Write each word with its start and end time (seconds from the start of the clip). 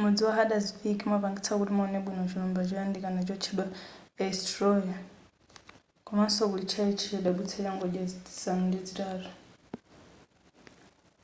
mudzi 0.00 0.22
wa 0.26 0.36
haldarsvík 0.36 0.98
umapangitsa 1.02 1.58
kuti 1.58 1.72
muwone 1.74 1.98
bwino 2.04 2.22
chilumba 2.30 2.60
choyandikana 2.68 3.20
chotchedwa 3.28 3.64
eysturoy 4.24 4.84
komanso 6.06 6.42
kuli 6.50 6.64
tchalitchi 6.70 7.06
chodabwitsa 7.10 7.56
changodya 7.66 8.02
zisanu 8.10 8.62
ndi 8.66 8.78
zitatu 8.88 9.30